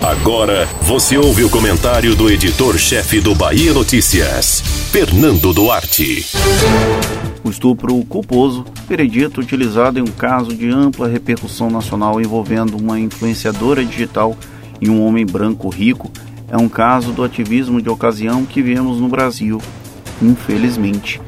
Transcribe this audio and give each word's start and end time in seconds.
Agora 0.00 0.66
você 0.82 1.18
ouve 1.18 1.44
o 1.44 1.50
comentário 1.50 2.14
do 2.14 2.30
editor-chefe 2.30 3.20
do 3.20 3.34
Bahia 3.34 3.74
Notícias, 3.74 4.62
Fernando 4.90 5.52
Duarte. 5.52 6.24
O 7.44 7.50
estupro 7.50 8.02
culposo, 8.06 8.64
veredito 8.88 9.40
utilizado 9.40 9.98
em 9.98 10.02
um 10.02 10.12
caso 10.12 10.54
de 10.54 10.70
ampla 10.70 11.08
repercussão 11.08 11.68
nacional 11.68 12.20
envolvendo 12.20 12.76
uma 12.76 12.98
influenciadora 12.98 13.84
digital 13.84 14.34
e 14.80 14.88
um 14.88 15.04
homem 15.04 15.26
branco 15.26 15.68
rico, 15.68 16.10
é 16.48 16.56
um 16.56 16.68
caso 16.68 17.12
do 17.12 17.22
ativismo 17.22 17.82
de 17.82 17.90
ocasião 17.90 18.46
que 18.46 18.62
vemos 18.62 18.98
no 18.98 19.08
Brasil, 19.08 19.60
infelizmente. 20.22 21.20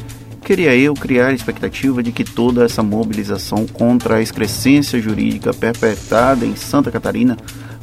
Queria 0.42 0.74
eu 0.74 0.94
criar 0.94 1.28
a 1.28 1.32
expectativa 1.32 2.02
de 2.02 2.10
que 2.10 2.24
toda 2.24 2.64
essa 2.64 2.82
mobilização 2.82 3.66
contra 3.66 4.16
a 4.16 4.22
excrescência 4.22 5.00
jurídica 5.00 5.52
perpetrada 5.54 6.44
em 6.44 6.56
Santa 6.56 6.90
Catarina 6.90 7.36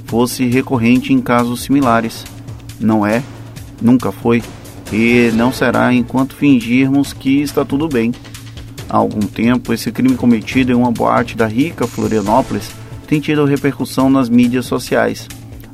fosse 0.10 0.48
recorrente 0.48 1.14
em 1.14 1.22
casos 1.22 1.62
similares. 1.62 2.26
Não 2.80 3.06
é, 3.06 3.22
nunca 3.80 4.12
foi 4.12 4.42
e 4.92 5.32
não 5.36 5.54
será 5.54 5.94
enquanto 5.94 6.36
fingirmos 6.36 7.14
que 7.14 7.42
está 7.44 7.64
tudo 7.64 7.88
bem. 7.88 8.12
Há 8.90 8.98
algum 8.98 9.20
tempo, 9.20 9.72
esse 9.72 9.92
crime 9.92 10.16
cometido 10.16 10.72
em 10.72 10.76
uma 10.76 10.92
boate 10.92 11.38
da 11.38 11.46
rica 11.46 11.86
Florianópolis 11.86 12.72
tem 13.06 13.20
tido 13.20 13.46
repercussão 13.46 14.10
nas 14.10 14.30
mídias 14.30 14.66
sociais. 14.66 15.28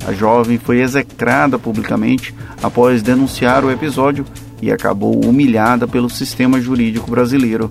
A 0.06 0.12
jovem 0.12 0.58
foi 0.58 0.82
execrada 0.82 1.58
publicamente 1.58 2.34
após 2.62 3.02
denunciar 3.02 3.64
o 3.64 3.70
episódio 3.70 4.26
e 4.60 4.70
acabou 4.70 5.18
humilhada 5.24 5.88
pelo 5.88 6.10
sistema 6.10 6.60
jurídico 6.60 7.10
brasileiro. 7.10 7.70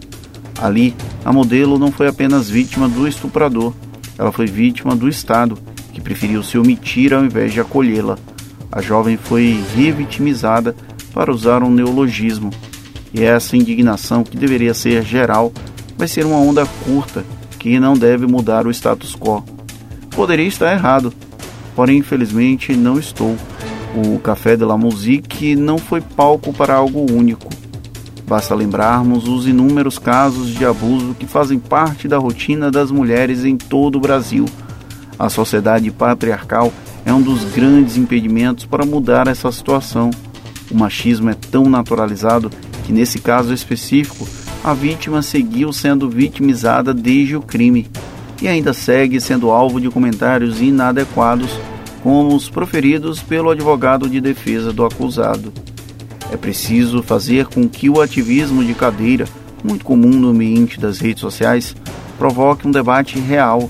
Ali, 0.60 0.96
a 1.24 1.32
modelo 1.32 1.78
não 1.78 1.92
foi 1.92 2.08
apenas 2.08 2.50
vítima 2.50 2.90
do 2.90 3.08
estuprador, 3.08 3.72
ela 4.18 4.32
foi 4.32 4.48
vítima 4.48 4.96
do 4.96 5.08
Estado, 5.08 5.60
preferiu 6.06 6.44
se 6.44 6.58
omitir 6.58 7.14
ao 7.14 7.26
invés 7.26 7.52
de 7.52 7.60
acolhê-la. 7.60 8.18
A 8.72 8.80
jovem 8.80 9.18
foi 9.18 9.60
revitimizada 9.76 10.76
para 11.12 11.32
usar 11.32 11.64
um 11.64 11.72
neologismo, 11.72 12.52
e 13.14 13.24
essa 13.24 13.58
indignação, 13.58 14.24
que 14.24 14.38
deveria 14.38 14.74
ser 14.74 15.04
geral, 15.04 15.52
vai 15.98 16.08
ser 16.08 16.26
uma 16.26 16.38
onda 16.38 16.66
curta 16.86 17.26
que 17.58 17.80
não 17.80 17.96
deve 17.96 18.28
mudar 18.28 18.68
o 18.68 18.72
status 18.72 19.16
quo. 19.16 19.44
Poderia 20.12 20.48
estar 20.48 20.72
errado, 20.72 21.12
porém 21.76 21.98
infelizmente 21.98 22.76
não 22.76 23.00
estou. 23.00 23.36
O 23.96 24.20
Café 24.20 24.56
de 24.56 24.66
la 24.66 24.78
Musique 24.78 25.56
não 25.56 25.78
foi 25.78 26.02
palco 26.02 26.54
para 26.54 26.76
algo 26.76 27.10
único. 27.12 27.50
Basta 28.28 28.54
lembrarmos 28.54 29.28
os 29.28 29.48
inúmeros 29.48 29.98
casos 29.98 30.50
de 30.50 30.66
abuso 30.66 31.16
que 31.18 31.26
fazem 31.26 31.58
parte 31.58 32.08
da 32.08 32.18
rotina 32.18 32.70
das 32.70 32.92
mulheres 32.92 33.46
em 33.46 33.56
todo 33.56 33.96
o 33.96 34.02
Brasil. 34.02 34.46
A 35.18 35.30
sociedade 35.30 35.90
patriarcal 35.92 36.74
é 37.06 37.14
um 37.14 37.22
dos 37.22 37.44
grandes 37.46 37.98
impedimentos 37.98 38.66
para 38.66 38.86
mudar 38.86 39.28
essa 39.28 39.52
situação. 39.52 40.10
O 40.70 40.76
machismo 40.78 41.30
é 41.30 41.34
tão 41.34 41.66
naturalizado 41.70 42.50
que, 42.84 42.92
nesse 42.92 43.20
caso 43.20 43.54
específico, 43.54 44.28
a 44.64 44.74
vítima 44.74 45.22
seguiu 45.22 45.72
sendo 45.72 46.10
vitimizada 46.10 46.94
desde 46.94 47.36
o 47.36 47.42
crime 47.42 47.88
e 48.42 48.48
ainda 48.48 48.74
segue 48.74 49.22
sendo 49.22 49.52
alvo 49.52 49.80
de 49.80 49.90
comentários 49.90 50.62
inadequados 50.62 51.52
como 52.04 52.36
os 52.36 52.50
proferidos 52.50 53.22
pelo 53.22 53.50
advogado 53.50 54.10
de 54.10 54.20
defesa 54.20 54.74
do 54.74 54.86
acusado. 54.86 55.54
É 56.32 56.38
preciso 56.38 57.02
fazer 57.02 57.46
com 57.46 57.68
que 57.70 57.90
o 57.90 58.02
ativismo 58.02 58.64
de 58.64 58.74
cadeira, 58.74 59.26
muito 59.64 59.86
comum 59.86 60.10
no 60.10 60.30
ambiente 60.30 60.80
das 60.80 61.00
redes 61.00 61.22
sociais, 61.22 61.76
provoque 62.18 62.68
um 62.68 62.72
debate 62.72 63.20
real, 63.20 63.70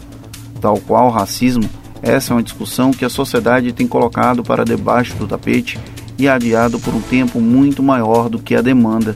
tal 0.65 0.79
qual 0.79 1.11
racismo. 1.11 1.69
Essa 2.01 2.33
é 2.33 2.35
uma 2.35 2.41
discussão 2.41 2.89
que 2.89 3.05
a 3.05 3.09
sociedade 3.09 3.71
tem 3.71 3.85
colocado 3.87 4.43
para 4.43 4.65
debaixo 4.65 5.13
do 5.15 5.27
tapete 5.27 5.77
e 6.17 6.27
adiado 6.27 6.79
por 6.79 6.91
um 6.91 7.01
tempo 7.01 7.39
muito 7.39 7.83
maior 7.83 8.29
do 8.29 8.39
que 8.39 8.55
a 8.55 8.63
demanda. 8.63 9.15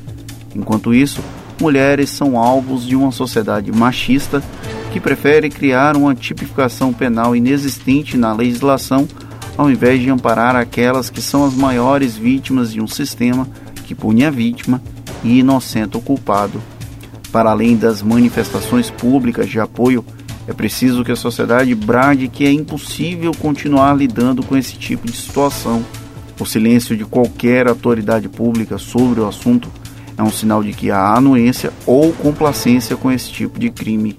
Enquanto 0.55 0.94
isso, 0.94 1.22
mulheres 1.59 2.11
são 2.11 2.38
alvos 2.38 2.86
de 2.86 2.95
uma 2.95 3.11
sociedade 3.11 3.71
machista 3.71 4.43
que 4.93 4.99
prefere 4.99 5.49
criar 5.49 5.98
uma 5.98 6.14
tipificação 6.14 6.93
penal 6.93 7.36
inexistente 7.36 8.15
na 8.15 8.32
legislação, 8.32 9.08
ao 9.58 9.71
invés 9.71 9.99
de 9.99 10.11
amparar 10.11 10.55
aquelas 10.55 11.09
que 11.09 11.21
são 11.21 11.45
as 11.45 11.55
maiores 11.55 12.15
vítimas 12.15 12.71
de 12.71 12.80
um 12.80 12.88
sistema 12.88 13.48
que 13.86 13.95
pune 13.95 14.23
a 14.23 14.30
vítima 14.30 14.80
e 15.23 15.39
inocenta 15.39 15.98
o 15.98 16.02
culpado. 16.02 16.61
Para 17.32 17.49
além 17.49 17.76
das 17.76 18.04
manifestações 18.04 18.92
públicas 18.92 19.49
de 19.49 19.59
apoio, 19.59 20.05
é 20.49 20.54
preciso 20.54 21.04
que 21.04 21.11
a 21.11 21.15
sociedade 21.15 21.76
brade 21.76 22.27
que 22.27 22.43
é 22.43 22.52
impossível 22.52 23.32
continuar 23.39 23.95
lidando 23.95 24.42
com 24.42 24.58
esse 24.58 24.76
tipo 24.76 25.05
de 25.05 25.15
situação. 25.15 25.86
O 26.39 26.45
silêncio 26.45 26.98
de 26.98 27.05
qualquer 27.05 27.67
autoridade 27.67 28.27
pública 28.27 28.80
sobre 28.80 29.20
o 29.20 29.27
assunto 29.27 29.70
é 30.17 30.23
um 30.23 30.32
sinal 30.32 30.64
de 30.64 30.73
que 30.73 30.89
há 30.89 31.14
anuência 31.14 31.71
ou 31.86 32.11
complacência 32.14 32.98
com 32.98 33.11
esse 33.11 33.30
tipo 33.30 33.59
de 33.59 33.70
crime 33.70 34.17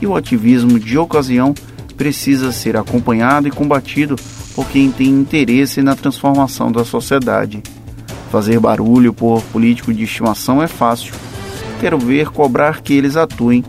e 0.00 0.06
o 0.06 0.16
ativismo 0.16 0.80
de 0.80 0.96
ocasião 0.96 1.52
precisa 1.98 2.50
ser 2.50 2.74
acompanhado 2.74 3.46
e 3.46 3.50
combatido 3.50 4.16
por 4.54 4.66
quem 4.68 4.90
tem 4.90 5.08
interesse 5.08 5.82
na 5.82 5.94
transformação 5.94 6.72
da 6.72 6.82
sociedade. 6.82 7.62
Fazer 8.32 8.58
barulho 8.58 9.12
por 9.12 9.42
político 9.52 9.92
de 9.92 10.04
estimação 10.04 10.62
é 10.62 10.66
fácil. 10.66 11.12
Quero 11.78 11.98
ver 11.98 12.30
cobrar 12.30 12.80
que 12.80 12.94
eles 12.94 13.16
atuem 13.16 13.62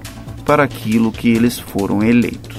para 0.49 0.63
aquilo 0.63 1.11
que 1.11 1.29
eles 1.29 1.59
foram 1.59 2.01
eleitos. 2.01 2.57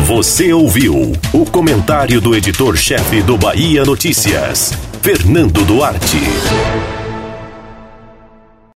Você 0.00 0.52
ouviu 0.52 1.14
o 1.32 1.46
comentário 1.46 2.20
do 2.20 2.36
editor-chefe 2.36 3.22
do 3.22 3.38
Bahia 3.38 3.82
Notícias, 3.82 4.74
Fernando 5.00 5.64
Duarte. 5.64 6.18